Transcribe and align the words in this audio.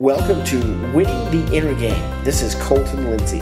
Welcome 0.00 0.42
to 0.44 0.56
Winning 0.94 1.30
the 1.30 1.54
Inner 1.54 1.78
Game. 1.78 2.24
This 2.24 2.40
is 2.40 2.54
Colton 2.54 3.10
Lindsay. 3.10 3.40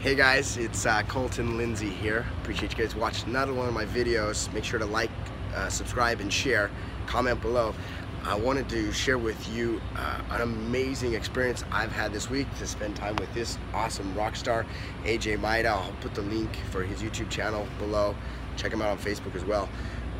Hey 0.00 0.14
guys, 0.14 0.56
it's 0.56 0.86
uh, 0.86 1.02
Colton 1.08 1.56
Lindsay 1.56 1.90
here. 1.90 2.24
Appreciate 2.42 2.78
you 2.78 2.84
guys 2.84 2.94
watching 2.94 3.30
another 3.30 3.52
one 3.52 3.66
of 3.66 3.74
my 3.74 3.84
videos. 3.84 4.52
Make 4.52 4.62
sure 4.62 4.78
to 4.78 4.86
like, 4.86 5.10
uh, 5.52 5.68
subscribe, 5.68 6.20
and 6.20 6.32
share. 6.32 6.70
Comment 7.08 7.42
below. 7.42 7.74
I 8.22 8.36
wanted 8.36 8.68
to 8.68 8.92
share 8.92 9.18
with 9.18 9.48
you 9.52 9.80
uh, 9.96 10.20
an 10.30 10.42
amazing 10.42 11.14
experience 11.14 11.64
I've 11.72 11.90
had 11.90 12.12
this 12.12 12.30
week 12.30 12.46
to 12.58 12.68
spend 12.68 12.94
time 12.94 13.16
with 13.16 13.34
this 13.34 13.58
awesome 13.72 14.14
rock 14.14 14.36
star, 14.36 14.64
AJ 15.02 15.40
Maida. 15.40 15.70
I'll 15.70 15.92
put 16.00 16.14
the 16.14 16.22
link 16.22 16.54
for 16.70 16.84
his 16.84 17.02
YouTube 17.02 17.30
channel 17.30 17.66
below. 17.80 18.14
Check 18.56 18.72
him 18.72 18.80
out 18.80 18.90
on 18.90 18.98
Facebook 18.98 19.34
as 19.34 19.44
well. 19.44 19.68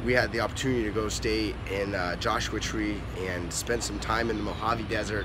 We 0.04 0.12
had 0.12 0.32
the 0.32 0.40
opportunity 0.40 0.84
to 0.84 0.90
go 0.90 1.08
stay 1.08 1.54
in 1.70 1.94
uh, 1.94 2.16
Joshua 2.16 2.60
Tree 2.60 3.00
and 3.20 3.50
spend 3.50 3.82
some 3.82 3.98
time 3.98 4.28
in 4.28 4.36
the 4.36 4.42
Mojave 4.42 4.82
Desert 4.84 5.24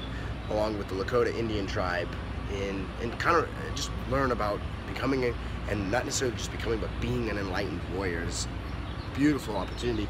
along 0.50 0.78
with 0.78 0.88
the 0.88 0.96
Lakota 0.96 1.36
Indian 1.38 1.68
tribe 1.68 2.08
and, 2.54 2.88
and 3.02 3.20
kind 3.20 3.36
of 3.36 3.50
just 3.76 3.92
learn 4.10 4.32
about 4.32 4.62
becoming 4.88 5.26
a, 5.26 5.34
and 5.70 5.92
not 5.92 6.06
necessarily 6.06 6.38
just 6.38 6.52
becoming, 6.52 6.80
but 6.80 6.90
being 7.02 7.30
an 7.30 7.38
enlightened 7.38 7.82
warrior. 7.94 8.24
It's 8.24 8.46
a 8.46 9.18
beautiful 9.18 9.58
opportunity. 9.58 10.08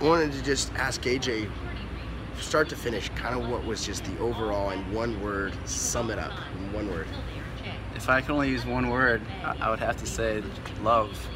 I 0.00 0.04
wanted 0.04 0.32
to 0.32 0.42
just 0.42 0.70
ask 0.74 1.00
AJ, 1.02 1.50
start 2.38 2.68
to 2.68 2.76
finish, 2.76 3.08
kind 3.16 3.40
of 3.40 3.48
what 3.48 3.64
was 3.64 3.86
just 3.86 4.04
the 4.04 4.18
overall 4.18 4.70
in 4.70 4.92
one 4.92 5.18
word, 5.22 5.54
sum 5.64 6.10
it 6.10 6.18
up 6.18 6.32
in 6.58 6.72
one 6.74 6.90
word. 6.90 7.06
If 7.94 8.10
I 8.10 8.20
could 8.20 8.32
only 8.32 8.50
use 8.50 8.66
one 8.66 8.90
word, 8.90 9.22
I 9.42 9.70
would 9.70 9.78
have 9.78 9.96
to 9.96 10.06
say 10.06 10.42
love. 10.82 11.26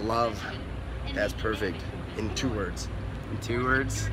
Love. 0.00 0.42
That's 1.14 1.32
perfect. 1.32 1.82
In 2.16 2.34
two 2.34 2.48
words. 2.48 2.88
In 3.30 3.38
two 3.38 3.64
words, 3.64 4.08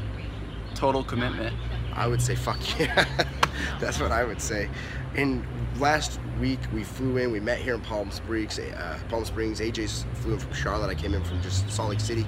total 0.75 1.03
commitment. 1.03 1.55
I 1.93 2.07
would 2.07 2.21
say 2.21 2.35
fuck 2.35 2.59
yeah. 2.79 3.05
That's 3.79 3.99
what 3.99 4.11
I 4.11 4.23
would 4.23 4.41
say. 4.41 4.69
And 5.15 5.45
last 5.77 6.19
week 6.39 6.59
we 6.73 6.83
flew 6.83 7.17
in. 7.17 7.31
We 7.31 7.39
met 7.39 7.59
here 7.59 7.73
in 7.73 7.81
Palm 7.81 8.11
Springs. 8.11 8.59
Uh, 8.59 8.99
Palm 9.09 9.25
Springs. 9.25 9.59
AJ's 9.59 10.05
flew 10.13 10.33
in 10.33 10.39
from 10.39 10.53
Charlotte. 10.53 10.89
I 10.89 10.95
came 10.95 11.13
in 11.13 11.23
from 11.23 11.41
just 11.41 11.69
Salt 11.69 11.89
Lake 11.89 11.99
City, 11.99 12.25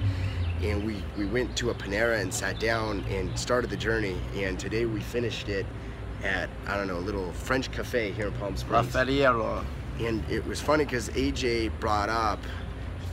and 0.62 0.84
we 0.84 1.02
we 1.16 1.26
went 1.26 1.56
to 1.58 1.70
a 1.70 1.74
Panera 1.74 2.20
and 2.20 2.32
sat 2.32 2.60
down 2.60 3.04
and 3.08 3.38
started 3.38 3.70
the 3.70 3.76
journey. 3.76 4.16
And 4.34 4.58
today 4.58 4.84
we 4.84 5.00
finished 5.00 5.48
it 5.48 5.64
at 6.22 6.50
I 6.66 6.76
don't 6.76 6.86
know 6.86 6.98
a 6.98 7.06
little 7.06 7.32
French 7.32 7.70
cafe 7.72 8.12
here 8.12 8.26
in 8.26 8.32
Palm 8.34 8.56
Springs. 8.56 8.94
Raffaello. 8.94 9.64
And 10.00 10.24
it 10.30 10.46
was 10.46 10.60
funny 10.60 10.84
because 10.84 11.08
AJ 11.10 11.78
brought 11.80 12.08
up. 12.08 12.40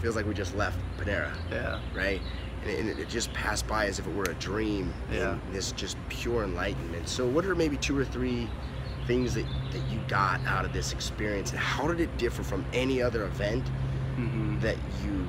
Feels 0.01 0.15
like 0.15 0.25
we 0.25 0.33
just 0.33 0.55
left 0.55 0.79
Panera. 0.97 1.31
Yeah. 1.51 1.79
Right 1.93 2.21
and 2.65 2.89
it, 2.89 3.09
just 3.09 3.31
passed 3.33 3.67
by 3.67 3.85
as 3.85 3.99
if 3.99 4.07
it 4.07 4.13
were 4.13 4.23
a 4.23 4.33
dream. 4.35 4.93
Yeah. 5.11 5.37
this 5.51 5.71
just 5.73 5.97
pure 6.09 6.43
enlightenment. 6.43 7.07
So, 7.07 7.27
what 7.27 7.45
are 7.45 7.55
maybe 7.55 7.77
two 7.77 7.97
or 7.97 8.05
three 8.05 8.49
things 9.07 9.33
that, 9.35 9.45
that 9.71 9.81
you 9.89 9.99
got 10.07 10.39
out 10.45 10.65
of 10.65 10.73
this 10.73 10.91
experience, 10.91 11.51
and 11.51 11.59
how 11.59 11.87
did 11.87 11.99
it 11.99 12.15
differ 12.17 12.43
from 12.43 12.65
any 12.73 13.01
other 13.01 13.25
event 13.25 13.65
mm-hmm. 14.17 14.59
that 14.59 14.77
you 15.03 15.27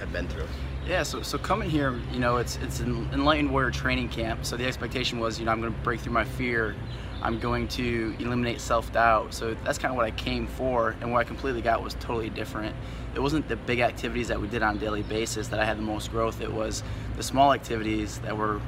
have 0.00 0.12
been 0.12 0.26
through? 0.26 0.46
Yeah, 0.86 1.04
so, 1.04 1.22
so 1.22 1.38
coming 1.38 1.70
here, 1.70 2.00
you 2.12 2.18
know, 2.18 2.38
it's 2.38 2.56
it's 2.56 2.80
an 2.80 3.08
enlightened 3.12 3.50
warrior 3.50 3.70
training 3.70 4.08
camp. 4.08 4.44
So 4.44 4.56
the 4.56 4.66
expectation 4.66 5.20
was, 5.20 5.38
you 5.38 5.44
know, 5.44 5.52
I'm 5.52 5.60
going 5.60 5.72
to 5.72 5.80
break 5.80 6.00
through 6.00 6.12
my 6.12 6.24
fear. 6.24 6.74
I'm 7.22 7.38
going 7.38 7.68
to 7.68 8.16
eliminate 8.18 8.60
self-doubt. 8.60 9.34
So 9.34 9.54
that's 9.62 9.78
kind 9.78 9.92
of 9.92 9.96
what 9.96 10.06
I 10.06 10.10
came 10.10 10.46
for, 10.46 10.96
and 11.00 11.12
what 11.12 11.20
I 11.20 11.24
completely 11.24 11.60
got 11.60 11.82
was 11.82 11.94
totally 11.94 12.30
different. 12.30 12.74
It 13.14 13.20
wasn't 13.20 13.46
the 13.46 13.56
big 13.56 13.80
activities 13.80 14.28
that 14.28 14.40
we 14.40 14.48
did 14.48 14.62
on 14.62 14.76
a 14.76 14.78
daily 14.78 15.02
basis 15.02 15.48
that 15.48 15.60
I 15.60 15.64
had 15.64 15.76
the 15.76 15.82
most 15.82 16.10
growth. 16.10 16.40
It 16.40 16.52
was 16.52 16.82
the 17.16 17.22
small 17.22 17.52
activities 17.52 18.18
that 18.20 18.36
were 18.36 18.60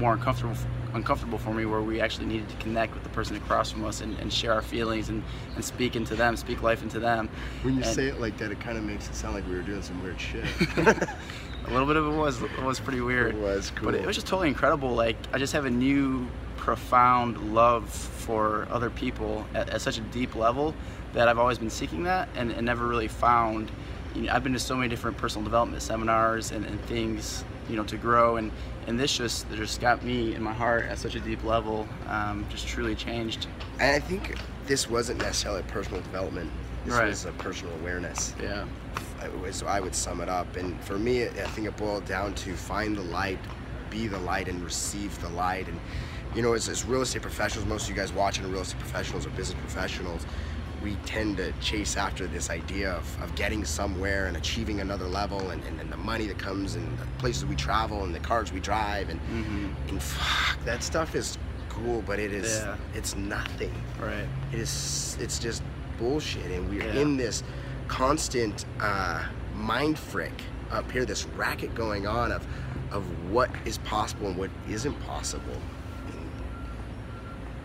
more 0.00 0.14
uncomfortable 0.14 0.56
uncomfortable 0.94 1.38
for 1.38 1.54
me 1.54 1.64
where 1.66 1.82
we 1.82 2.00
actually 2.00 2.26
needed 2.26 2.48
to 2.48 2.56
connect 2.56 2.94
with 2.94 3.04
the 3.04 3.08
person 3.10 3.36
across 3.36 3.70
from 3.70 3.84
us 3.84 4.00
and, 4.00 4.18
and 4.18 4.32
share 4.32 4.52
our 4.52 4.62
feelings 4.62 5.08
and, 5.08 5.22
and 5.54 5.64
speak 5.64 5.94
into 5.94 6.16
them, 6.16 6.36
speak 6.36 6.62
life 6.62 6.82
into 6.82 6.98
them. 6.98 7.28
When 7.62 7.74
you 7.76 7.82
and, 7.84 7.94
say 7.94 8.08
it 8.08 8.20
like 8.20 8.36
that, 8.38 8.50
it 8.50 8.58
kind 8.58 8.76
of 8.76 8.82
makes 8.82 9.08
it 9.08 9.14
sound 9.14 9.34
like 9.34 9.46
we 9.46 9.54
were 9.54 9.62
doing 9.62 9.82
some 9.82 10.02
weird 10.02 10.20
shit. 10.20 10.44
a 10.76 11.70
little 11.70 11.86
bit 11.86 11.96
of 11.96 12.06
it 12.06 12.16
was 12.16 12.42
it 12.42 12.62
was 12.62 12.80
pretty 12.80 13.00
weird. 13.00 13.34
It 13.34 13.40
was 13.40 13.70
cool. 13.70 13.92
But 13.92 14.00
it 14.00 14.06
was 14.06 14.16
just 14.16 14.26
totally 14.26 14.48
incredible. 14.48 14.90
Like 14.94 15.16
I 15.32 15.38
just 15.38 15.52
have 15.52 15.64
a 15.64 15.70
new 15.70 16.26
profound 16.56 17.54
love 17.54 17.88
for 17.88 18.66
other 18.70 18.90
people 18.90 19.46
at, 19.54 19.70
at 19.70 19.80
such 19.80 19.98
a 19.98 20.02
deep 20.02 20.34
level 20.34 20.74
that 21.12 21.28
I've 21.28 21.38
always 21.38 21.58
been 21.58 21.70
seeking 21.70 22.04
that 22.04 22.28
and, 22.34 22.50
and 22.50 22.66
never 22.66 22.86
really 22.86 23.08
found. 23.08 23.70
You 24.14 24.22
know, 24.22 24.32
I've 24.32 24.42
been 24.42 24.52
to 24.52 24.58
so 24.58 24.76
many 24.76 24.88
different 24.88 25.16
personal 25.16 25.44
development 25.44 25.82
seminars 25.82 26.50
and, 26.50 26.64
and 26.64 26.80
things, 26.82 27.44
you 27.68 27.76
know, 27.76 27.84
to 27.84 27.96
grow 27.96 28.36
and 28.36 28.50
and 28.86 28.98
this 28.98 29.16
just 29.16 29.46
just 29.52 29.80
got 29.80 30.02
me 30.02 30.34
in 30.34 30.42
my 30.42 30.52
heart 30.52 30.86
at 30.86 30.98
such 30.98 31.14
a 31.14 31.20
deep 31.20 31.44
level, 31.44 31.86
um, 32.08 32.46
just 32.48 32.66
truly 32.66 32.94
changed. 32.94 33.46
And 33.78 33.94
I 33.94 34.00
think 34.00 34.34
this 34.66 34.88
wasn't 34.88 35.20
necessarily 35.20 35.62
personal 35.64 36.00
development. 36.02 36.50
This 36.84 36.94
right. 36.94 37.08
was 37.08 37.24
a 37.24 37.32
personal 37.32 37.74
awareness. 37.74 38.34
Yeah. 38.42 38.64
So 39.50 39.66
I 39.66 39.80
would 39.80 39.94
sum 39.94 40.22
it 40.22 40.28
up. 40.28 40.56
And 40.56 40.80
for 40.82 40.98
me, 40.98 41.26
I 41.26 41.28
think 41.28 41.66
it 41.66 41.76
boiled 41.76 42.06
down 42.06 42.34
to 42.36 42.54
find 42.54 42.96
the 42.96 43.02
light, 43.02 43.38
be 43.90 44.06
the 44.06 44.18
light, 44.18 44.48
and 44.48 44.62
receive 44.64 45.20
the 45.20 45.28
light. 45.30 45.68
And 45.68 45.78
you 46.34 46.42
know, 46.42 46.54
as, 46.54 46.68
as 46.68 46.84
real 46.84 47.02
estate 47.02 47.22
professionals, 47.22 47.68
most 47.68 47.84
of 47.84 47.90
you 47.90 47.96
guys 47.96 48.12
watching 48.12 48.44
are 48.44 48.48
real 48.48 48.62
estate 48.62 48.80
professionals 48.80 49.26
or 49.26 49.30
business 49.30 49.60
professionals, 49.60 50.24
we 50.82 50.94
tend 51.04 51.36
to 51.36 51.52
chase 51.60 51.96
after 51.96 52.26
this 52.26 52.50
idea 52.50 52.92
of, 52.92 53.22
of 53.22 53.34
getting 53.34 53.64
somewhere 53.64 54.26
and 54.26 54.36
achieving 54.36 54.80
another 54.80 55.06
level 55.06 55.50
and, 55.50 55.62
and, 55.64 55.80
and, 55.80 55.92
the 55.92 55.96
money 55.96 56.26
that 56.26 56.38
comes 56.38 56.74
and 56.74 56.98
the 56.98 57.06
places 57.18 57.44
we 57.44 57.54
travel 57.54 58.04
and 58.04 58.14
the 58.14 58.20
cars 58.20 58.52
we 58.52 58.60
drive 58.60 59.10
and, 59.10 59.20
mm-hmm. 59.20 59.88
and 59.88 60.02
fuck, 60.02 60.62
that 60.64 60.82
stuff 60.82 61.14
is 61.14 61.36
cool, 61.68 62.02
but 62.06 62.18
it 62.18 62.32
is, 62.32 62.60
yeah. 62.60 62.76
it's 62.94 63.14
nothing. 63.14 63.72
Right. 64.00 64.26
It 64.52 64.58
is, 64.58 65.16
it's 65.20 65.38
just 65.38 65.62
bullshit. 65.98 66.50
And 66.50 66.68
we're 66.68 66.82
yeah. 66.82 67.00
in 67.00 67.16
this 67.16 67.42
constant 67.88 68.64
uh, 68.80 69.24
mind 69.54 69.98
frick 69.98 70.42
up 70.70 70.90
here, 70.90 71.04
this 71.04 71.26
racket 71.26 71.74
going 71.74 72.06
on 72.06 72.32
of, 72.32 72.46
of 72.90 73.04
what 73.30 73.50
is 73.64 73.78
possible 73.78 74.28
and 74.28 74.36
what 74.36 74.50
isn't 74.68 74.98
possible. 75.02 75.56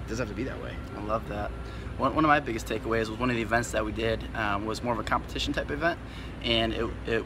It 0.05 0.09
doesn't 0.09 0.27
have 0.27 0.35
to 0.35 0.37
be 0.37 0.47
that 0.47 0.61
way. 0.61 0.75
I 0.95 1.01
love 1.01 1.27
that. 1.29 1.51
One, 1.97 2.13
one 2.13 2.25
of 2.25 2.29
my 2.29 2.39
biggest 2.39 2.67
takeaways 2.67 3.09
was 3.09 3.11
one 3.11 3.29
of 3.29 3.35
the 3.35 3.41
events 3.41 3.71
that 3.71 3.85
we 3.85 3.91
did 3.91 4.23
um, 4.35 4.65
was 4.65 4.83
more 4.83 4.93
of 4.93 4.99
a 4.99 5.03
competition 5.03 5.53
type 5.53 5.71
event, 5.71 5.99
and 6.43 6.73
it, 6.73 6.89
it 7.07 7.25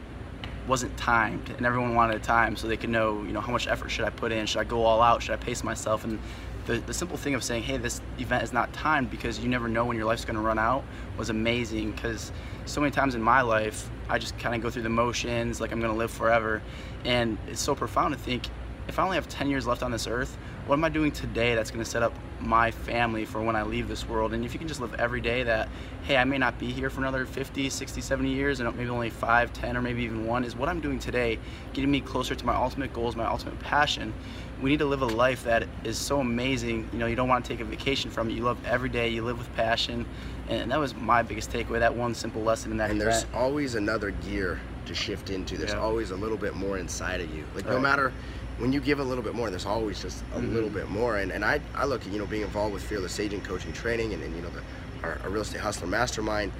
wasn't 0.68 0.96
timed, 0.96 1.50
and 1.50 1.66
everyone 1.66 1.94
wanted 1.94 2.16
a 2.16 2.20
time 2.20 2.54
so 2.54 2.68
they 2.68 2.76
could 2.76 2.90
know, 2.90 3.22
you 3.22 3.32
know, 3.32 3.40
how 3.40 3.50
much 3.50 3.66
effort 3.66 3.88
should 3.88 4.04
I 4.04 4.10
put 4.10 4.30
in? 4.30 4.46
Should 4.46 4.60
I 4.60 4.64
go 4.64 4.84
all 4.84 5.02
out? 5.02 5.22
Should 5.22 5.32
I 5.32 5.36
pace 5.36 5.64
myself? 5.64 6.04
And 6.04 6.20
the, 6.66 6.78
the 6.78 6.94
simple 6.94 7.16
thing 7.16 7.34
of 7.34 7.42
saying, 7.42 7.64
hey, 7.64 7.78
this 7.78 8.00
event 8.18 8.44
is 8.44 8.52
not 8.52 8.72
timed 8.72 9.10
because 9.10 9.40
you 9.40 9.48
never 9.48 9.68
know 9.68 9.84
when 9.84 9.96
your 9.96 10.06
life's 10.06 10.24
going 10.24 10.36
to 10.36 10.42
run 10.42 10.58
out 10.58 10.84
was 11.16 11.30
amazing 11.30 11.92
because 11.92 12.30
so 12.66 12.80
many 12.80 12.92
times 12.92 13.16
in 13.16 13.22
my 13.22 13.40
life, 13.40 13.90
I 14.08 14.18
just 14.18 14.38
kind 14.38 14.54
of 14.54 14.62
go 14.62 14.70
through 14.70 14.82
the 14.82 14.88
motions 14.88 15.60
like 15.60 15.72
I'm 15.72 15.80
going 15.80 15.92
to 15.92 15.98
live 15.98 16.10
forever. 16.10 16.62
And 17.04 17.38
it's 17.48 17.60
so 17.60 17.74
profound 17.74 18.14
to 18.14 18.20
think 18.20 18.44
if 18.86 18.98
I 18.98 19.02
only 19.02 19.16
have 19.16 19.28
10 19.28 19.48
years 19.48 19.66
left 19.66 19.82
on 19.82 19.90
this 19.90 20.06
earth, 20.06 20.36
what 20.70 20.76
am 20.78 20.84
I 20.84 20.88
doing 20.88 21.10
today 21.10 21.56
that's 21.56 21.72
going 21.72 21.84
to 21.84 21.90
set 21.90 22.04
up 22.04 22.12
my 22.38 22.70
family 22.70 23.24
for 23.24 23.42
when 23.42 23.56
I 23.56 23.64
leave 23.64 23.88
this 23.88 24.08
world? 24.08 24.32
And 24.32 24.44
if 24.44 24.52
you 24.52 24.58
can 24.60 24.68
just 24.68 24.80
live 24.80 24.94
every 25.00 25.20
day 25.20 25.42
that, 25.42 25.68
hey, 26.04 26.16
I 26.16 26.22
may 26.22 26.38
not 26.38 26.60
be 26.60 26.70
here 26.70 26.90
for 26.90 27.00
another 27.00 27.26
50, 27.26 27.68
60, 27.68 28.00
70 28.00 28.30
years, 28.30 28.60
and 28.60 28.76
maybe 28.76 28.88
only 28.88 29.10
5, 29.10 29.52
10, 29.52 29.76
or 29.76 29.82
maybe 29.82 30.04
even 30.04 30.28
one, 30.28 30.44
is 30.44 30.54
what 30.54 30.68
I'm 30.68 30.78
doing 30.78 31.00
today 31.00 31.40
getting 31.72 31.90
me 31.90 32.00
closer 32.00 32.36
to 32.36 32.46
my 32.46 32.54
ultimate 32.54 32.92
goals, 32.92 33.16
my 33.16 33.26
ultimate 33.26 33.58
passion? 33.58 34.14
We 34.62 34.70
need 34.70 34.78
to 34.78 34.84
live 34.84 35.02
a 35.02 35.06
life 35.06 35.42
that 35.42 35.66
is 35.82 35.98
so 35.98 36.20
amazing. 36.20 36.88
You 36.92 37.00
know, 37.00 37.06
you 37.06 37.16
don't 37.16 37.28
want 37.28 37.44
to 37.44 37.48
take 37.48 37.58
a 37.58 37.64
vacation 37.64 38.08
from 38.12 38.30
it. 38.30 38.34
You 38.34 38.44
love 38.44 38.64
every 38.64 38.90
day, 38.90 39.08
you 39.08 39.24
live 39.24 39.38
with 39.38 39.52
passion. 39.56 40.06
And 40.48 40.70
that 40.70 40.78
was 40.78 40.94
my 40.94 41.22
biggest 41.22 41.50
takeaway, 41.50 41.80
that 41.80 41.96
one 41.96 42.14
simple 42.14 42.42
lesson 42.42 42.70
in 42.70 42.76
that 42.76 42.90
And 42.90 43.02
event. 43.02 43.26
there's 43.26 43.42
always 43.42 43.74
another 43.74 44.12
gear 44.12 44.60
to 44.86 44.94
shift 44.94 45.30
into. 45.30 45.56
There's 45.56 45.72
Yeah. 45.72 45.80
always 45.80 46.12
a 46.12 46.16
little 46.16 46.38
bit 46.38 46.54
more 46.54 46.78
inside 46.78 47.20
of 47.20 47.34
you. 47.34 47.44
Like 47.56 47.64
no 47.66 47.74
Right. 47.74 47.82
matter 47.82 48.12
when 48.60 48.72
you 48.72 48.80
give 48.80 49.00
a 49.00 49.02
little 49.04 49.24
bit 49.24 49.34
more, 49.34 49.48
there's 49.50 49.64
always 49.66 50.00
just 50.02 50.22
a 50.34 50.38
Mhm. 50.38 50.52
little 50.52 50.68
bit 50.68 50.88
more. 50.90 51.16
And 51.16 51.32
and 51.32 51.44
I, 51.44 51.60
I 51.74 51.86
look 51.86 52.06
at 52.06 52.12
you 52.12 52.18
know 52.18 52.26
being 52.26 52.42
involved 52.42 52.74
with 52.74 52.82
Fearless 52.82 53.18
Agent 53.18 53.42
Coaching 53.42 53.72
Training 53.72 54.12
and, 54.12 54.22
and 54.22 54.36
you 54.36 54.42
know 54.42 54.50
the 54.50 54.62
our, 55.06 55.18
our 55.24 55.30
real 55.30 55.42
estate 55.42 55.60
hustler 55.62 55.86
mastermind. 55.86 56.52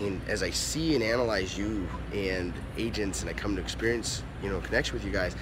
And 0.00 0.20
as 0.28 0.42
I 0.42 0.50
see 0.50 0.96
and 0.96 1.04
analyze 1.04 1.56
you 1.56 1.86
and 2.12 2.52
agents, 2.76 3.20
and 3.20 3.30
I 3.30 3.32
come 3.32 3.54
to 3.54 3.62
experience 3.62 4.22
you 4.42 4.50
know 4.50 4.60
connection 4.60 4.94
with 4.94 5.04
you 5.04 5.12
guys, 5.12 5.36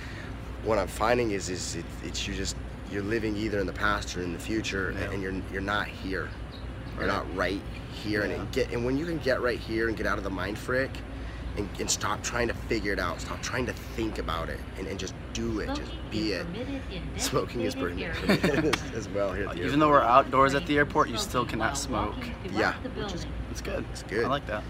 what 0.64 0.78
I'm 0.78 0.86
finding 0.88 1.30
is 1.30 1.48
is 1.48 1.76
it, 1.76 1.84
it's 2.04 2.28
you 2.28 2.34
just 2.34 2.56
you're 2.90 3.02
living 3.02 3.34
either 3.36 3.58
in 3.58 3.66
the 3.66 3.72
past 3.72 4.14
or 4.16 4.22
in 4.22 4.34
the 4.34 4.38
future, 4.38 4.94
Yeah. 4.96 5.10
and 5.12 5.22
you're 5.22 5.34
you're 5.50 5.62
not 5.62 5.86
here. 5.88 6.28
You're 6.98 7.06
Right. 7.08 7.14
not 7.16 7.34
right 7.34 7.60
here, 8.04 8.20
and 8.22 8.32
Yeah. 8.32 8.42
it 8.42 8.52
get 8.52 8.70
and 8.72 8.84
when 8.84 8.98
you 8.98 9.06
can 9.06 9.16
get 9.18 9.40
right 9.40 9.58
here 9.58 9.88
and 9.88 9.96
get 9.96 10.06
out 10.06 10.18
of 10.18 10.24
the 10.24 10.30
mind 10.30 10.58
frick, 10.58 10.90
and, 11.56 11.68
and 11.78 11.90
stop 11.90 12.22
trying 12.22 12.48
to 12.48 12.54
figure 12.54 12.92
it 12.92 12.98
out, 12.98 13.20
stop 13.20 13.42
trying 13.42 13.66
to 13.66 13.72
think 13.72 14.18
about 14.18 14.48
it, 14.48 14.58
and, 14.78 14.86
and 14.86 14.98
just 14.98 15.14
do 15.32 15.60
it, 15.60 15.66
just 15.74 15.92
be 16.10 16.32
it. 16.32 16.46
Smoking 17.16 17.62
is 17.62 17.74
permitted 17.74 18.14
as, 18.74 18.82
as 18.94 19.08
well 19.10 19.32
here. 19.32 19.48
At 19.48 19.56
the 19.56 19.64
Even 19.64 19.78
though 19.78 19.90
we're 19.90 20.00
outdoors 20.02 20.54
at 20.54 20.66
the 20.66 20.78
airport, 20.78 21.08
you 21.08 21.18
still 21.18 21.44
cannot 21.44 21.76
smoke. 21.76 22.14
Yeah. 22.52 22.74
Which 22.96 23.12
is, 23.12 23.26
it's 23.50 23.60
good. 23.60 23.84
It's 23.92 24.02
good. 24.02 24.24
I 24.24 24.28
like 24.28 24.46
that. 24.46 24.64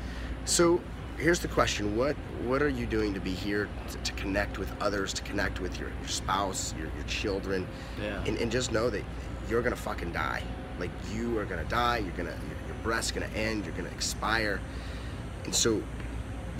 So 0.44 0.81
here's 1.19 1.38
the 1.38 1.49
question: 1.49 1.96
What 1.96 2.17
what 2.44 2.61
are 2.62 2.69
you 2.69 2.87
doing 2.87 3.14
to 3.14 3.20
be 3.20 3.31
here 3.31 3.69
to, 3.90 3.99
to 3.99 4.12
connect 4.14 4.58
with 4.58 4.73
others, 4.82 5.12
to 5.12 5.23
connect 5.23 5.61
with 5.61 5.79
your, 5.79 5.90
your 6.00 6.08
spouse, 6.08 6.75
your, 6.76 6.88
your 6.96 7.05
children, 7.06 7.64
Yeah. 8.02 8.25
and, 8.26 8.37
and 8.38 8.50
just 8.50 8.73
know 8.73 8.90
that 8.90 9.05
you're 9.49 9.62
gonna 9.62 9.76
fucking 9.76 10.11
die. 10.12 10.43
like 10.81 10.90
you 11.12 11.38
are 11.38 11.44
gonna 11.44 11.64
die. 11.64 11.99
You're 11.99 12.11
gonna 12.17 12.31
your, 12.31 12.67
your 12.67 12.76
breath's 12.82 13.12
gonna 13.12 13.26
end. 13.37 13.64
You're 13.64 13.75
gonna 13.76 13.88
expire. 13.90 14.61
And 15.44 15.55
so, 15.55 15.81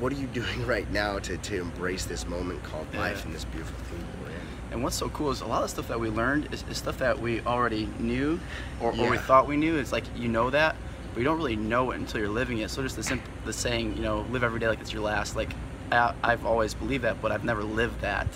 what 0.02 0.12
are 0.12 0.16
you 0.16 0.26
doing 0.26 0.66
right 0.66 0.90
now 0.90 1.19
to, 1.20 1.37
to 1.38 1.60
embrace 1.60 2.04
this 2.04 2.26
moment 2.26 2.62
called 2.64 2.87
Yeah. 2.93 3.00
life 3.00 3.25
and 3.25 3.32
this 3.32 3.44
beautiful 3.44 3.78
thing 3.84 4.04
we're 4.22 4.31
in? 4.31 4.37
And 4.72 4.82
what's 4.82 4.96
so 4.96 5.08
cool 5.10 5.31
is 5.31 5.40
a 5.43 5.46
lot 5.46 5.62
of 5.62 5.70
stuff 5.70 5.87
that 5.88 6.00
we 6.00 6.10
learned 6.10 6.52
is, 6.52 6.64
is 6.69 6.76
stuff 6.76 6.99
that 6.99 7.20
we 7.20 7.40
already 7.43 7.88
knew 8.00 8.40
or, 8.81 8.93
or 8.99 9.08
we 9.10 9.16
thought 9.19 9.46
we 9.46 9.56
knew. 9.56 9.76
It's 9.76 9.93
like 9.93 10.04
you 10.16 10.28
know 10.28 10.50
that, 10.50 10.75
but 11.12 11.20
you 11.20 11.25
don't 11.25 11.37
really 11.37 11.56
know 11.56 11.93
it 11.93 11.96
until 12.00 12.20
you're 12.20 12.28
living 12.28 12.58
it. 12.58 12.70
So 12.70 12.82
just 12.82 12.96
the 12.96 13.02
simple, 13.02 13.31
the 13.44 13.52
saying, 13.52 13.96
you 13.96 14.02
know, 14.02 14.22
live 14.31 14.43
every 14.43 14.58
day 14.58 14.69
like 14.69 14.81
it's 14.81 14.93
your 14.93 15.02
last. 15.02 15.37
Like 15.37 15.52
I, 15.93 16.14
I've 16.22 16.44
always 16.44 16.75
believed 16.75 17.04
that, 17.04 17.22
but 17.22 17.31
I've 17.31 17.44
never 17.44 17.62
lived 17.62 18.00
that. 18.00 18.26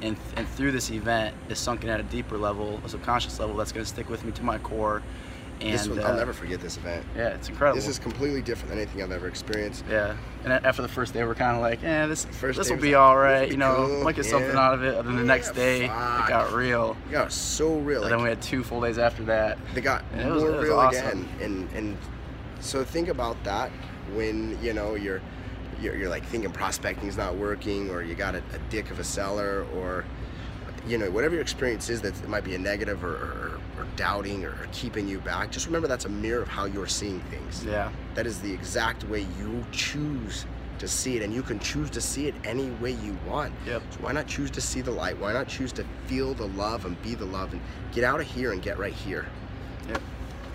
And 0.00 0.16
and 0.36 0.48
through 0.48 0.72
this 0.72 0.90
event, 0.90 1.36
is 1.48 1.58
sunken 1.58 1.88
at 1.90 2.00
a 2.00 2.04
deeper 2.04 2.36
level, 2.36 2.80
a 2.84 2.88
subconscious 2.88 3.38
level 3.38 3.54
that's 3.56 3.70
going 3.70 3.84
to 3.84 3.88
stick 3.88 4.08
with 4.08 4.24
me 4.24 4.32
to 4.32 4.42
my 4.42 4.58
core. 4.58 5.02
And 5.64 5.74
this 5.74 5.88
one, 5.88 5.98
I'll 6.00 6.12
uh, 6.12 6.16
never 6.16 6.32
forget 6.32 6.60
this 6.60 6.76
event. 6.76 7.04
Yeah, 7.16 7.28
it's 7.28 7.48
incredible. 7.48 7.76
This 7.76 7.88
is 7.88 7.98
completely 7.98 8.42
different 8.42 8.70
than 8.70 8.78
anything 8.78 9.02
I've 9.02 9.12
ever 9.12 9.28
experienced. 9.28 9.84
Yeah, 9.88 10.16
and 10.44 10.52
after 10.52 10.82
the 10.82 10.88
first 10.88 11.14
day, 11.14 11.24
we're 11.24 11.34
kind 11.34 11.56
of 11.56 11.62
like, 11.62 11.82
eh, 11.84 12.06
this 12.06 12.24
First 12.24 12.58
this 12.58 12.70
will 12.70 12.76
be 12.78 12.92
like, 12.92 13.00
all 13.00 13.16
right, 13.16 13.46
be 13.48 13.52
you 13.52 13.58
know, 13.58 13.86
cool, 13.88 14.04
might 14.04 14.16
get 14.16 14.24
something 14.26 14.56
out 14.56 14.74
of 14.74 14.82
it. 14.82 14.96
And 14.96 15.08
then 15.08 15.16
the 15.16 15.24
next 15.24 15.48
Yeah, 15.48 15.54
day, 15.54 15.86
fuck. 15.88 16.26
it 16.26 16.28
got 16.28 16.52
real. 16.52 16.96
Yeah, 17.10 17.22
it 17.22 17.24
was 17.26 17.34
so 17.34 17.78
real. 17.78 18.02
And 18.02 18.10
Like, 18.10 18.18
then 18.18 18.22
we 18.22 18.28
had 18.28 18.42
two 18.42 18.64
full 18.64 18.80
days 18.80 18.98
after 18.98 19.22
that. 19.24 19.58
they 19.74 19.80
got 19.80 20.04
And 20.14 20.34
more 20.34 20.50
was 20.50 20.64
real 20.64 20.78
awesome. 20.78 21.06
again 21.06 21.28
and 21.40 21.68
and 21.74 21.98
so 22.60 22.84
think 22.84 23.08
about 23.08 23.42
that 23.44 23.70
when 24.14 24.56
you 24.62 24.72
know 24.72 24.94
you're 24.94 25.20
you're, 25.80 25.96
you're 25.96 26.08
like 26.08 26.24
thinking 26.26 26.50
prospecting 26.52 27.08
is 27.08 27.16
not 27.16 27.34
working 27.34 27.90
or 27.90 28.02
you 28.02 28.14
got 28.14 28.34
a, 28.36 28.38
a 28.38 28.58
dick 28.70 28.90
of 28.92 29.00
a 29.00 29.04
seller 29.04 29.66
or 29.74 30.04
you 30.86 30.98
know 30.98 31.10
whatever 31.10 31.34
your 31.34 31.42
experience 31.42 31.88
is 31.88 32.00
that 32.00 32.14
it 32.22 32.28
might 32.28 32.44
be 32.44 32.54
a 32.54 32.58
negative 32.58 33.04
or, 33.04 33.14
or, 33.14 33.60
or 33.78 33.86
doubting 33.96 34.44
or, 34.44 34.50
or 34.50 34.66
keeping 34.72 35.06
you 35.06 35.18
back 35.20 35.50
just 35.50 35.66
remember 35.66 35.86
that's 35.86 36.06
a 36.06 36.08
mirror 36.08 36.42
of 36.42 36.48
how 36.48 36.64
you're 36.64 36.86
seeing 36.86 37.20
things 37.22 37.64
Yeah, 37.64 37.90
that 38.14 38.26
is 38.26 38.40
the 38.40 38.52
exact 38.52 39.04
way 39.04 39.26
you 39.38 39.64
choose 39.70 40.44
to 40.78 40.88
see 40.88 41.16
it 41.16 41.22
and 41.22 41.32
you 41.32 41.42
can 41.42 41.60
choose 41.60 41.88
to 41.90 42.00
see 42.00 42.26
it 42.26 42.34
any 42.44 42.70
way 42.82 42.90
you 42.92 43.16
want 43.28 43.52
Yep. 43.66 43.82
so 43.90 43.98
why 44.00 44.12
not 44.12 44.26
choose 44.26 44.50
to 44.52 44.60
see 44.60 44.80
the 44.80 44.90
light 44.90 45.16
why 45.18 45.32
not 45.32 45.46
choose 45.46 45.72
to 45.74 45.84
feel 46.06 46.34
the 46.34 46.48
love 46.48 46.84
and 46.84 47.00
be 47.02 47.14
the 47.14 47.26
love 47.26 47.52
and 47.52 47.62
get 47.92 48.02
out 48.02 48.20
of 48.20 48.26
here 48.26 48.52
and 48.52 48.60
get 48.62 48.78
right 48.78 48.92
here 48.94 49.26
yep. 49.88 50.00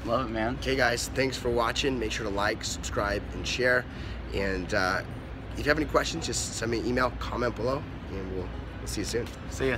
Love 0.05 0.27
it, 0.27 0.29
man. 0.31 0.55
Okay, 0.61 0.75
guys, 0.77 1.09
thanks 1.15 1.35
for 1.35 1.49
watching. 1.49 1.99
Make 1.99 2.13
sure 2.13 2.25
to 2.25 2.29
like, 2.31 2.63
subscribe, 2.63 3.21
and 3.33 3.45
share. 3.45 3.83
And 4.33 4.73
uh, 4.73 5.01
if 5.53 5.59
you 5.59 5.65
have 5.65 5.75
any 5.77 5.85
questions, 5.87 6.25
just 6.25 6.53
send 6.53 6.71
me 6.71 6.79
an 6.79 6.85
email, 6.85 7.11
comment 7.19 7.53
below, 7.57 7.83
and 8.11 8.31
we'll, 8.35 8.47
we'll 8.79 8.87
see 8.87 9.01
you 9.01 9.05
soon. 9.05 9.27
See 9.49 9.69
ya. 9.69 9.77